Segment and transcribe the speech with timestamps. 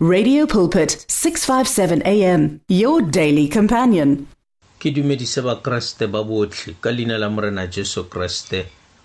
[0.00, 4.30] Radio Pulpit 657 AM your daily companion.
[4.78, 8.60] Ke dumedise ba Kriste ba botlhe ka leina la morena Jesu Kriste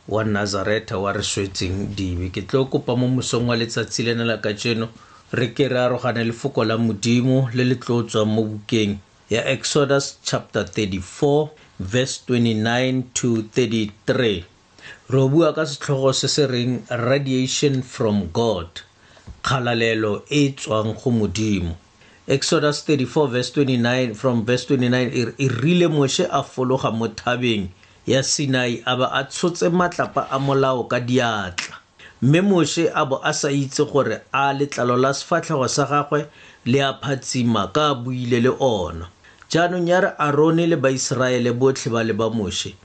[0.05, 4.37] wa Nazareta wa re swetseng dibe ke tlo kopa mo mosong wa letsatsi lena la
[4.37, 4.89] kajeno
[5.41, 7.77] re ke re arogane lefoko la modimo le le
[8.35, 8.93] mo bukeng
[9.33, 14.45] ya Exodus chapter 34 verse 29 to 33
[15.09, 18.69] Robu bua ka setlhogo se se reng radiation from God
[19.47, 21.73] kgalalelo e e tswang go modimo
[22.35, 27.63] exodus 34 from verse 29 e, e rile moshe a fologa mo thabeng
[28.13, 31.75] ya sinai a ba a tshotse matlapa a molao ka diatla
[32.21, 36.19] mme moshe a bo a sa itse gore a letlalo la sefatlhego sa gagwe
[36.71, 39.05] le a phatsima ka a buile le ona
[39.51, 42.75] jaanong ya re arone le baiseraele botlhe ba le ba moshe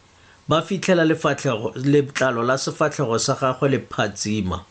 [0.49, 4.63] ba fitlhela letlalo la sefatlhego sa gagwe le phatsima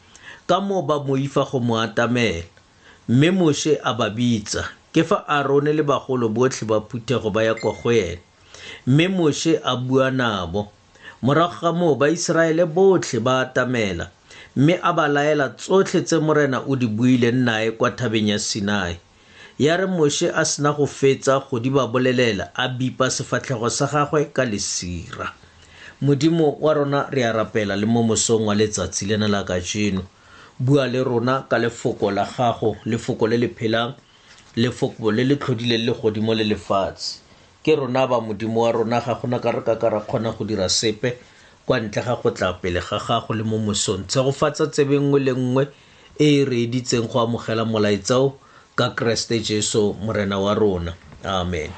[0.49, 2.43] ka moo ba moifa go mo atamela
[3.11, 4.61] mme moshe a ba bitsa
[4.95, 8.19] ke fa arone le bagolo botlhe ba phuthego ba ya kwa go ena
[8.87, 10.61] mme moshe a bua nabo
[11.25, 14.05] morago ga moo baiseraele botlhe ba atamela
[14.57, 18.95] mme a ba laela tsotlhe tse morena o di buileng nae kwa thabeng ya sinai
[19.63, 23.85] ya re moshe a sena go fetsa go di ba bolelela a bipa sefatlhego sa
[23.91, 25.27] gagwe ka lesira
[26.01, 30.07] modimo wa rona re a rapela le mo mosong wa letsatsi lena la kajeno
[30.59, 33.93] bua le rona ka lefoko la gago lefoko le le phelang
[34.55, 37.21] lefoko le le tlhodileng legodimo le lefatshe
[37.63, 40.43] ke rona ba modimo wa rona ga gona ka re ka ka ra kgona go
[40.45, 41.13] dira sepe
[41.65, 45.31] kwa ntle ga go tla pele ga gago le mo mosong tshegofatsa tsebe nngwe le
[45.37, 45.63] nngwe
[46.19, 48.33] e e re editseng go amogela molaetsao
[48.75, 51.69] ka keresete jesu morena wa rona amen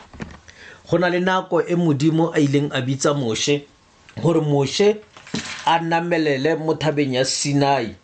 [0.88, 3.68] go na le nako e modimo a ileng a bitsa moshe
[4.24, 5.04] gore moshe
[5.68, 7.99] a namelele mo thabeng ya sinai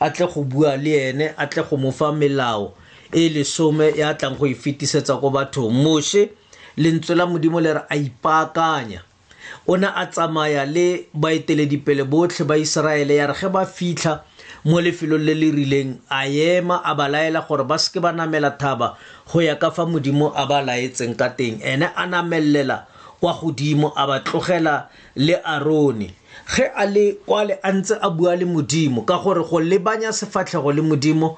[0.00, 2.72] a tle go bua le ene a tle go mofa melao
[3.12, 6.30] e lesome ya tlang go e fetisetsa ko bathong moshe
[6.76, 9.00] lentswe la modimo le re a ipaakanya
[9.66, 14.22] o ne a tsamaya le baeteledipele botlhe ba iseraele ya re ge ba fitlha
[14.64, 18.50] mo lefelong le le rileng a ema a ba laela gore ba seke ba namela
[18.50, 18.98] thaba
[19.32, 22.84] go ya ka fa modimo a ba laetseng ka teng ene a namelela
[23.20, 26.12] kwa godimo a ba tlogela le arone
[26.44, 30.70] ge a le kwale a ntse a bua le modimo ka gore go lebanya sefatlhego
[30.72, 31.28] le modimo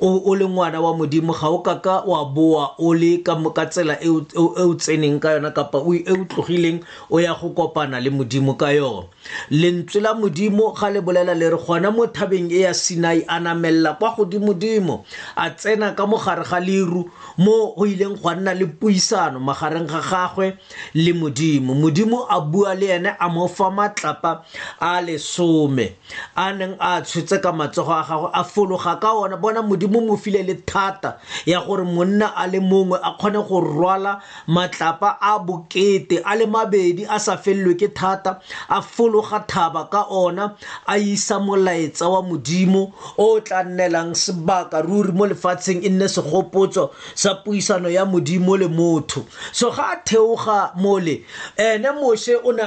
[0.00, 3.64] o, o le ngwana wa modimo ga o kaka wa boa o le ka ka
[3.66, 7.48] tsela e, e, e o tseneng ka yona kapa e o tlogileng o ya go
[7.50, 9.08] kopana le modimo ka yona
[9.50, 13.38] lentswe la modimo ga le bolela le re gona mo thabeng e ya sinai a
[13.40, 15.04] namelela kwa godimodimo
[15.36, 17.08] a tsena ka mogare ga leru
[17.38, 20.56] mo go ileng gwa nna le puisano magareng ga gagwe
[20.92, 24.42] le modimo modimo a bua le ene a mo fa matlapa
[24.78, 25.96] a lesome
[26.36, 30.06] a neng a tshotse ka matsogo a gagwe a fologa ka ona bona modimo modimo
[30.06, 35.16] mo file le thata ya gore monna a le mongwe a kgone go rwala matlapa
[35.20, 40.54] a bokete a le mabedi a sa fellwe ke thata a fologa thaba ka ona
[40.86, 46.90] a isa molaetsa wa modimo o tla nnelang sebaka ruri mo lefatsheng e nne segopotso
[47.14, 51.22] sa puisano ya modimo le motho so ga a theoga mole
[51.56, 52.62] ene moshe o ne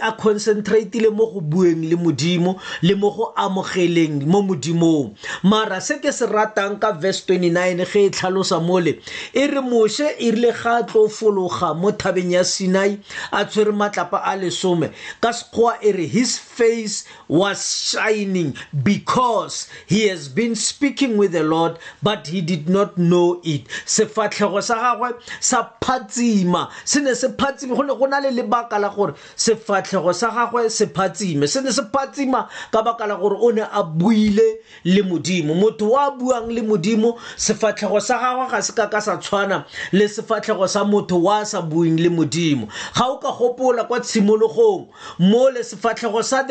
[0.00, 5.12] a concentratile mo go bueng le modimo le mo go amogeleng mo modimong
[5.42, 8.94] mara se ke se ratang ka verse 29 ge e tlhalosa mole
[9.34, 12.98] e re moshe e rile ga a tlo fologa mo thabeng ya sinai
[13.32, 18.54] a tshwere matlapa a lesome ka sekgowa e re his face was shining
[18.84, 24.60] because he has been speaking with the lord but he did not know it sefatlhego
[24.62, 28.88] sa gagwe sa phatsima se ne se phatsime go ne go na le lebaka la
[28.88, 33.50] gore sefatlhego sa gagwe se phatsime se ne se phatsima ka baka la gore o
[33.50, 34.48] ne a buile
[34.84, 39.16] le modimo motho wa buang le modimo sefatlhego sa gagwe ga se ka ka sa
[39.16, 44.00] tshwana le sefatlhego sa motho wa sa buing le modimo ga o ka gopola kwa
[44.00, 44.86] tshimologong
[45.18, 46.42] mo le sefatlhego sa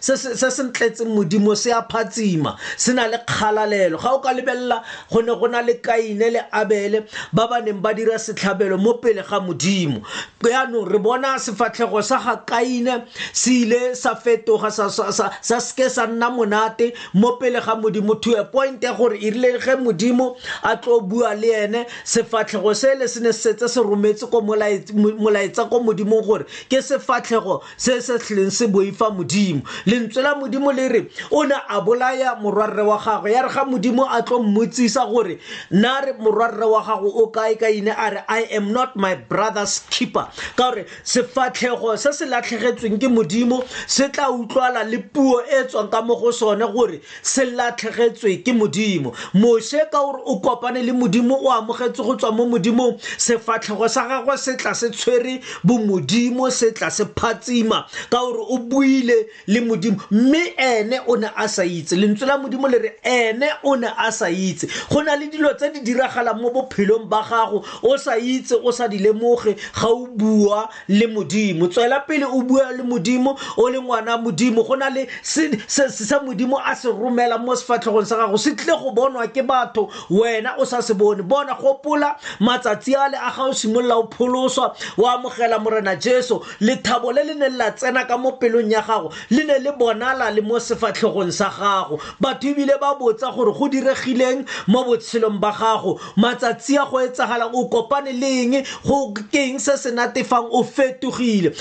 [0.00, 4.82] se se ntletseng modimo se a phatsima se na le kgalalelo ga o ka lebelela
[5.10, 8.94] go ne go na le kaine le abele ba ba neng ba dira setlhabelo mo
[8.98, 10.02] pele ga modimo
[10.46, 16.30] yaanong re bona sefatlhego sa ga kaine se ile sa fetoga sa seke sa nna
[16.30, 20.76] monate mo pele ga modimo to a point ya gore e rile ge modimo a
[20.76, 25.80] tlo bua le ene sefatlhego se le se ne setse se rometse ko molaetsa ko
[25.82, 31.08] modimong gore ke sefatlhego se se tlhileng se boifa modimo lentswe la modimo le re
[31.30, 35.38] o ne a bolaya morwarre wa gagwe ya re ga modimo a tlo mmotsisa gore
[35.70, 39.14] nna re morwarre wa gago o kae ka ine a re i am not my
[39.14, 45.40] brother's keeper ka gore sefatlhego se se latlhegetsweng ke modimo se tla utlwala le puo
[45.42, 50.20] e tswang ka mo go sone gore se latlhege amogetswe ke modimo moshe ka gore
[50.26, 54.74] o kopane le modimo o amogetse go tswa mo modimong sefatlhego sa gagwe se tla
[54.74, 61.00] se tshwere bomodimo se tla se phatsima ka gore o buile le modimo mme ene
[61.06, 64.28] o ne a sa itse lentswe la modimo le re ene o ne a sa
[64.30, 68.52] itse go na le dilo tse di diragalang mo bophelong ba gago o sa itse
[68.64, 73.36] o sa di lemoge ga o bua le modimo tswela pele o bua le modimo
[73.56, 78.04] o le ngwana modimo go na le sa modimo a se romela mo sefatlhego sefatlhegong
[78.06, 82.16] sa gago se tle go bonwa ke batho wena o sa se bone bona gopola
[82.40, 87.22] matsatsi a le a ga o simolola o pholoswa o amogela morena jesu lethabo le
[87.24, 90.58] le ne la tsena ka mo pelong ya gago le ne le bonala le mo
[90.58, 96.76] sefatlhegong sa gago batho ebile ba botsa gore go diregileng mo botshelong ba gago matsatsi
[96.78, 101.52] a go etsagalang o kopane le eng go keng se se natefang o fetogile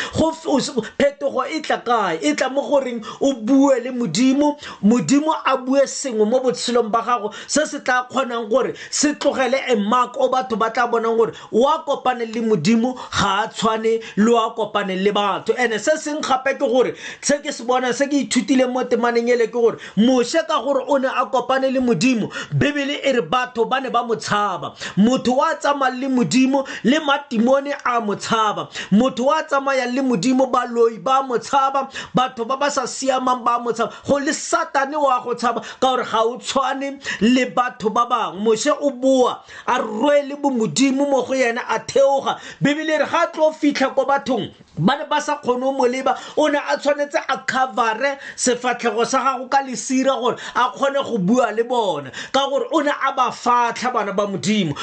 [0.98, 5.88] phetogo e tla kae e tla mo goreng o bue le modimo modimo a bue
[5.88, 9.75] sengwe sengwe mo botshelong ba gago se se tla kgonang gore se tlogele a e
[9.75, 14.31] mark o batho ba tla bonang gore wa kopane le modimo ga a tshwane le
[14.31, 18.07] wa kopane le batho and-e se seng gape ke gore se ke se bona se
[18.07, 21.79] ke ithutileng mo temaneng ele ke gore moshe ka gore o ne a kopane le
[21.79, 26.63] modimo bebele e re batho ba ne ba mo tshaba motho wa tsamayang le modimo
[26.83, 32.45] le matimone a mo tshaba motho wa tsamayang le modimo baloi ba mo tshaba batho
[32.45, 36.05] ba ba sa siamang ba mo tshaba go le satane wa go tshaba ka gore
[36.06, 41.22] gore ga o tshwane le batho ba bangwe mose o boa a rwele bomodimo mo
[41.24, 45.36] go yena a theoga bebele re ga tlo fitlha ko bathong ba ne ba sa
[45.38, 50.36] kgone o moleba o ne a tshwanetse a covere sefatlhego sa gago ka lesira gore
[50.54, 54.28] a kgone go bua le bona ka gore o ne a ba fatlha bana ba
[54.28, 54.75] modimo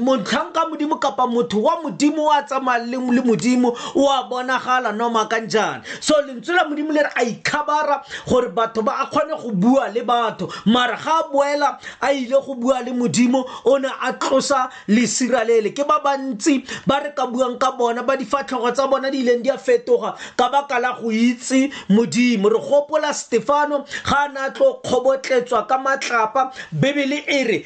[0.00, 5.26] motlhanka modimo kapa motho wa modimo o a tsamayang le modimo o a bonagala noma
[5.28, 9.34] ka njana so lentswe la modimo le re a ikhabara gore batho ba a kgone
[9.42, 13.88] go bua le batho mara ga boela a ile go bua le modimo o ne
[13.88, 18.70] a tlosa lesira lele ke ba bantsi ba re ka buang ka bona ba difatlhogo
[18.74, 23.12] tsa bona di ileng di a fetoga ka baka la go itse modimo re gopola
[23.14, 27.58] stefano ga a ne a tlo kgobotletswa ka matlapa bebele e re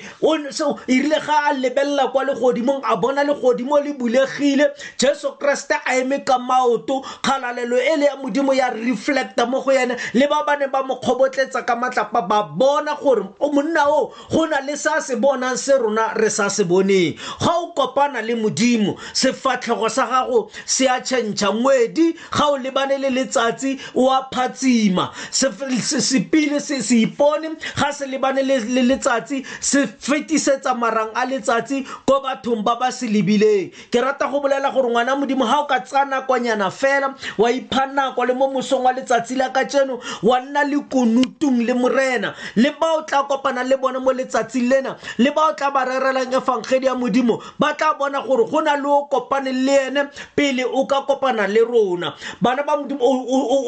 [0.89, 6.23] erile ga a lebelela kwa legodimong a bona legodimo le bulegile jesu kreste a eme
[6.25, 10.57] ka maoto kgalalelo e le ya modimo ya reflecta mo go yene le ba ba
[10.57, 14.59] ne ba mo kgobotletsa ka matlapa ba bona bona gore o monna o go na
[14.61, 18.97] le sa se bonang se rona re sa se boneng ga o kopana le modimo
[19.13, 25.11] sefatlhego sa gago se a tšhentšha ngwedi ga o lebane le letsatsi o a phatsima
[25.31, 32.21] sepile se se ipone ga se lebane le letsatsi se fetisetsa marang a letsatsi ko
[32.21, 35.79] bathong ba ba se lebileng ke rata go bolela gore ngwana modimo ga o ka
[35.81, 40.41] tsaya nakonyana fela wa ipha nako le mo mosong wa letsatsi la ka tseno wa
[40.41, 44.97] nna le konutung le morena le ba o tla kopana le bona mo letsatsing lena
[45.19, 48.75] le ba o tla ba rerelang efangedi ya modimo ba tla bona gore go na
[48.75, 50.03] le o kopane le ene
[50.37, 53.01] pele o ka kopana le rona bana ba modimo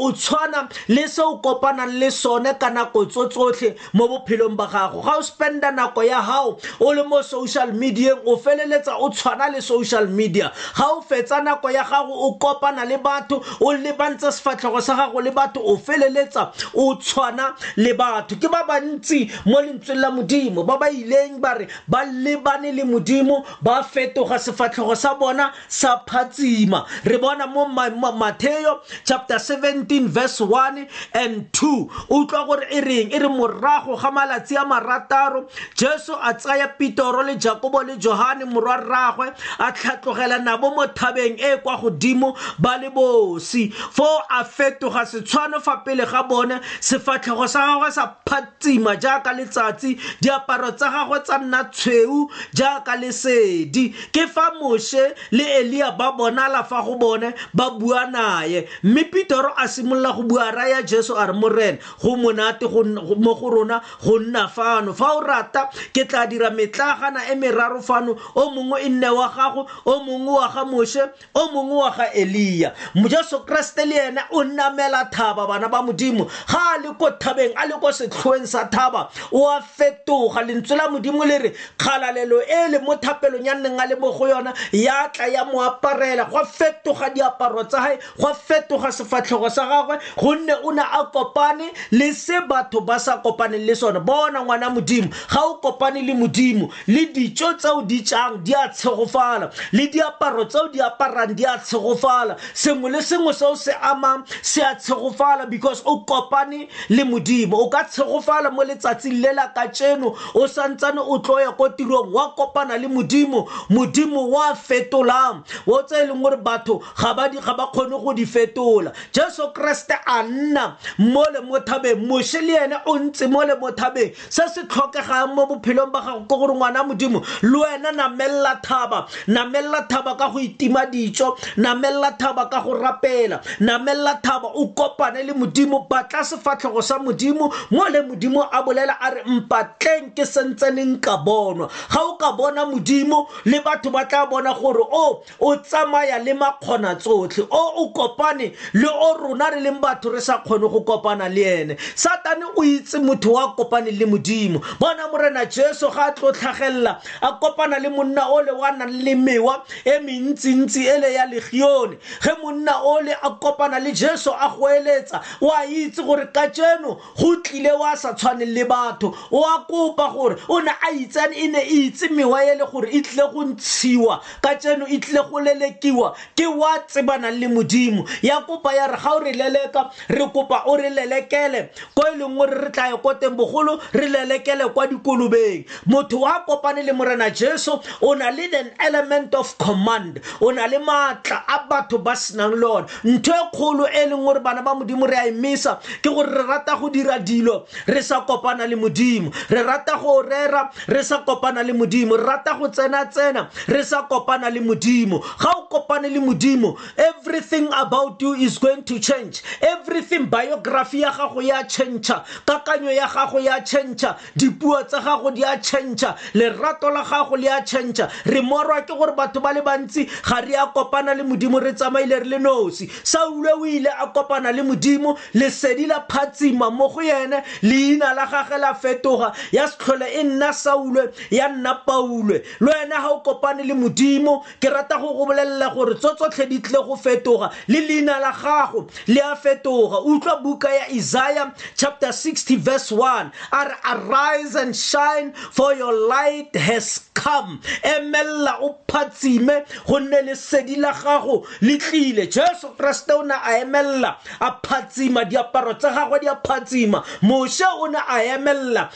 [0.06, 4.66] o tshwana le se o kopanang le sone ka nako tso tsotlhe mo bophelong ba
[4.72, 9.11] gago ga o spenda nako ya gago o le mo social medieng o feleletsa o
[9.14, 13.70] tshwana le social media ga o fetsa nako ya gago o kopana le batho o
[13.78, 19.03] lebantse sefatlhego sa gago le batho o feleletsa o tshwana le batho ke ba bantsi
[19.04, 23.82] bontsi mo lentsweng la modimo ba ba ileng ba re ba lebane le modimo ba
[23.82, 31.49] fetoga sefatlhogo sa bona sa phatsima re bona mo matheo chapter 17 verse 1 and
[31.52, 36.70] 2 utlwa gore e reng e re morago ga malatsi a marataro jesu a tsaya
[36.78, 41.76] pitoro le jakobo le johane morwa rragwe a tlhatlogela nabo mo thabeng e, e kwa
[41.76, 47.90] godimo ba le bosi foo a fetoga setshwano fa pele ga bone sefatlhego sa gagwe
[47.92, 54.52] sa phatsima phuthuma jaaka letsatsi diaparo tsa gagwe tsa nna tshweu jaaka lesedi ke fa
[54.60, 60.14] moshe le elia ba bonala fa go bone ba bua naye mme pitero a simolola
[60.14, 64.92] go bua raya jesu a re morena go monate mo go rona go nna fano
[64.92, 69.28] fa o rata ke tla dira metlagana e meraro fano o mongwe e nne wa
[69.28, 71.00] gago o mongwe wa ga moshe
[71.34, 72.72] o mongwe wa ga elia
[73.08, 77.52] jesu kereste le ene o namela thaba bana ba modimo ga a le ko thabeng
[77.56, 81.53] a le ko setlhoeng sa thaba setšhaba o a fetoga lentswe la modimo le re
[81.79, 85.45] kgalalelo e le mo thapelong ya nneng a le mo go yona ya tla ya
[85.45, 90.53] mo aparela go a fetoga diaparo tsa gae go a fetoga sefatlhego sa gagwe gonne
[90.62, 95.09] o ne a kopane le se batho ba sa kopaneng le sone bona ngwana modimo
[95.31, 100.45] ga o kopane le modimo le dijo tseo di jang di a tshegofala le diaparo
[100.47, 105.50] tseo di aparang di a tshegofala sengwe le sengwe seo se amang se a tshegofala
[105.50, 110.16] because o kopane le modimo o ka tshegofala mo gago letsatsing le la ka tseno
[110.35, 115.83] o santsane o tlo ya ko tirong wa kopana le modimo modimo wa fetolang o
[115.83, 117.28] tse e leng gore batho ga ba
[117.66, 122.76] kgone go di fetola jesu kereste a nna mo le mo thabeng moše le ene
[122.87, 126.54] o ntse mo le mo thabeng se se tlhokegang mo bophelong ba gago ke gore
[126.54, 132.61] ngwana modimo le wena namelela thaba namelela thaba ka go itima dijo namelela thaba ka
[132.62, 138.44] go rapela namelela thaba o kopane le modimo batla sefatlhego sa modimo mo le modimo
[138.54, 143.58] a bolela a re mpatleng ke sentseneng ka bonwa ga o ka bona modimo le
[143.61, 147.84] batho ba tla bona gore o oh, o tsamaya le makgona tsotlhe o oh, o
[147.92, 152.44] kopane le o rona re leng batho re sa kgone go kopana le ene satane
[152.56, 157.32] o itse motho wa kopane le modimo bona morena jesu ga a tlo tlhagelela a
[157.42, 161.99] kopana le monna o le wa nang le mewa e mentsintsi e le ya legione
[162.23, 166.26] ge monna o le a kopana le jesu a go eletsa o a itse gore
[166.32, 170.58] ka jeno go tlile wa sa tshwane itsaneng le batho o a kopa gore o
[170.60, 174.20] ne a itsane e ne e itse mewa e le gore e tlile go ntshiwa
[174.42, 178.96] ka tseno e tlile go lelekiwa ke wa tsebanang le modimo ya kopa ya re
[179.04, 182.88] ga o re leleka re kopa o re lelekele ko e leng gore re tla
[182.88, 188.14] ye ko teng bogolo re lelekele kwa dikolobeng motho wa kopane le morena jesu o
[188.14, 192.66] na le an element of command o na le maatla a batho ba senang le
[192.66, 196.28] one ntho e kgolo e leng gore bana ba modimo re a emisa ke gore
[196.30, 201.03] re rata go dira dilo re sa kopana le modimo re rata go rera re
[201.03, 205.50] sa kopana le modimo re rata go tsena tsena re sa kopana le modimo ga
[205.57, 211.43] o kopane le modimo everything about you is going to change everything biography ya gago
[211.43, 212.11] ya change
[212.47, 214.05] kakanyo ya gago ya change
[214.37, 218.95] dipuo tsa gago di a change lerato la gago le a change re morwa ke
[218.99, 222.38] gore batho ba le bantsi ga re a kopana le modimo re tsamaile re le
[222.38, 228.12] nosi saule o ile a kopana le modimo lesedi la phatsima mo go yene leina
[228.14, 232.71] la la gage la fetoga ya se tlhole e nna saulwe ya nna paulwe le
[232.81, 236.59] wena ga o kopane le modimo ke rata go go bolelela gore tso tsotlhe di
[236.61, 242.09] tlile go fetoga le leina la gago le a fetoga utlwa buka ya isaiah chapter
[242.12, 248.75] 60 verse 1 a re arise and shine for your light has come emelela o
[248.88, 255.25] phatsime gonne lesedi la gago le tlile jesu kreste o ne a emelela a phatsima
[255.28, 258.90] diaparo tsa gagwe di a phatsima moshe o ne a a emelela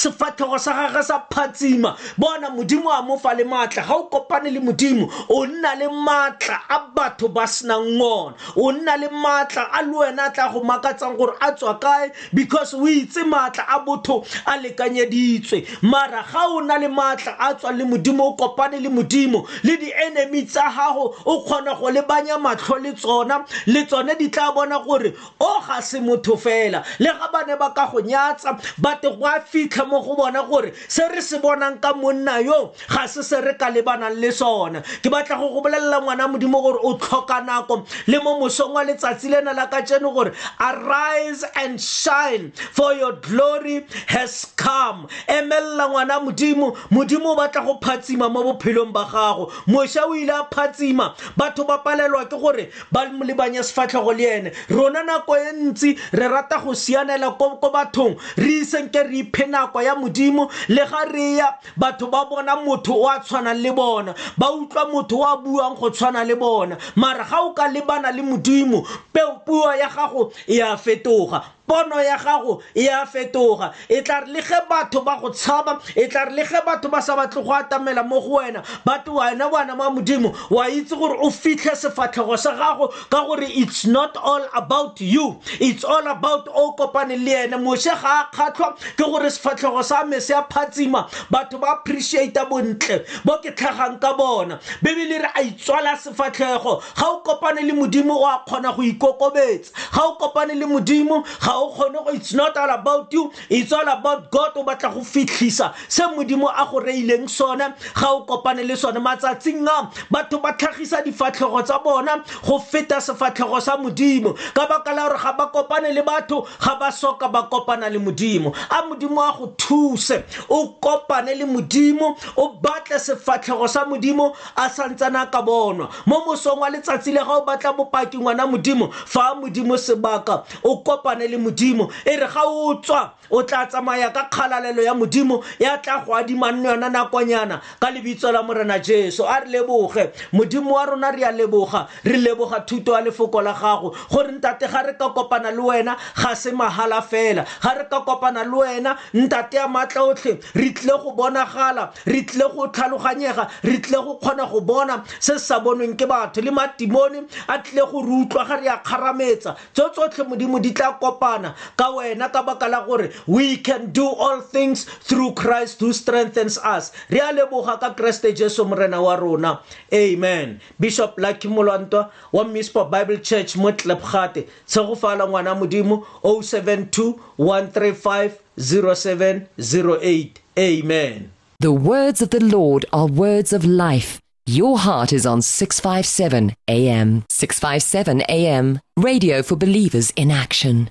[0.00, 4.52] sefatlhego sa gage sa phatsima bona modimo a mo fa le maatla ga o kopane
[4.52, 9.68] le modimo o nna le maatla a batho ba senang ona o nna le maatla
[9.72, 13.64] a le wena a tla go makatsang gore a tswa kae because o itse maatla
[13.68, 18.32] a botho a lekanyeditswe mara ga o na le maatla a tswang le modimo o
[18.36, 23.84] kopane le modimo le di-enemy tsa gago o kgona go lebanya matlho le tsona le
[23.84, 27.86] tsone di tla bona gore o ga se motho fela le ga bane ba ka
[27.92, 31.92] go nyatsa bate go a fitlha mo go bona gore se re se bonang ka
[31.94, 36.00] monna yo ga se se re ka lebanang le sona ke batla go go bolelela
[36.02, 40.12] ngwana modimo gore o tlhoka nako le mo mosong wa letsatsi lena la ka tseno
[40.14, 47.64] gore arise and shine for your glory has come emelela ngwana modimo modimo o batla
[47.64, 52.36] go phatsima mo bophelong ba gago mošwa o ile a phatsima batho ba palelwa ke
[52.40, 57.56] gore ba lebanye sefatlhego le ene rona nako e ntsi re rata go sianela ko
[57.72, 62.26] batho bathong re isenke re iphe nako ya modimo le ga re ya batho ba
[62.28, 66.24] bona motho o a tshwanang le bona ba utlwa motho o a buang go tshwana
[66.26, 70.76] le bona mara ga o ka lebana le modimo peo puo ya gago e a
[70.76, 75.30] fetoga pono ya gago e a fetoga e tla re le ge batho ba go
[75.30, 78.62] tshaba e tla re le ge batho ba sa batle go atamela mo go wena
[78.84, 83.46] but wena bana ma modimo wa itse gore o fitlhe sefatlhego sa gago ka gore
[83.48, 88.28] it's not all about you it's all about o kopane le ene moshe ga a
[88.34, 93.54] kgatlhwa ke gore sefatlhego sa me se a phatsima batho ba appreciata bontle bo ke
[93.56, 98.44] tlhagang ka bona bebele re a itswala sefatlhego ga o kopane le modimo o a
[98.46, 102.70] kgona go ikokobetsa ga o kopane le modimo ga o kgone go it's not all
[102.70, 107.28] about you it's all about god o batla go fitlhisa se modimo a go reileng
[107.28, 112.58] sone ga o kopane le sone matsatsing a batho ba tlhagisa difatlhego tsa bona go
[112.58, 116.90] feta sefatlhego sa modimo ka baka la gore ga ba kopane le batho ga ba
[116.92, 122.52] soka ba kopana le modimo a modimo a go thuse o kopane le modimo o
[122.62, 127.32] batle sefatlhego sa modimo a santsana a ka bonwa mo mosong wa letsatsi le ga
[127.38, 132.26] o batla bopaki ngwana modimo fa a modimo sebaka o kopane le modimo e re
[132.26, 136.88] ga o tswa o tla tsamaya ka kgalalelo ya modimo ya tla go adimanno yona
[136.88, 141.86] nakonyana ka lebitso la morena jesu a re leboge modimo wa rona re a leboga
[142.04, 145.96] re leboga thuto ya lefoko la gago gore ntate ga re ka kopana le wena
[146.22, 150.70] ga se mahala fela ga re ka kopana le wena ntate ya maatla otlhe re
[150.70, 155.46] tlile go bonagala re tlile go tlhaloganyega re tlile go kgona go bona se se
[155.46, 159.56] sa bonweng ke batho le matimone a tlile go re utlwa ga re a kgarametsa
[159.74, 163.90] tso tsotlhe modimo di tla kopana kopana ka wena ka baka la gore we can
[163.92, 169.00] do all things through christ who strengthens us re a leboga ka keresete jesu morena
[169.02, 169.60] wa rona
[169.92, 178.30] amen bishop lucky molwantwa wa mispo bible church mo tlepgate tshegofala ngwana modimo 072 135
[178.58, 185.40] 0708 amen the words of the lord are words of life your heart is on
[185.40, 187.24] 657 AM.
[187.30, 188.78] 657 AM.
[188.94, 190.90] Radio for believers in action.